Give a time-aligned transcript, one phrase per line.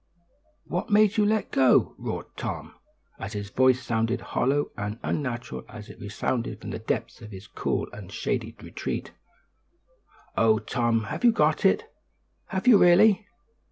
[0.65, 2.73] "What made you let go?" roared Tom,
[3.19, 7.45] and his voice sounded hollow and unnatural as it resounded from the depths of his
[7.45, 9.11] cool and shady retreat.
[10.35, 11.83] "Oh, Tom, have you got it?
[12.47, 13.27] Have you really?